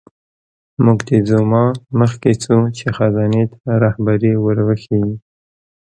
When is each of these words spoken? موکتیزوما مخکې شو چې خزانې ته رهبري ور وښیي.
موکتیزوما 0.85 1.65
مخکې 1.99 2.31
شو 2.41 2.57
چې 2.77 2.85
خزانې 2.95 3.43
ته 3.53 3.59
رهبري 3.83 4.33
ور 4.43 4.57
وښیي. 4.67 5.13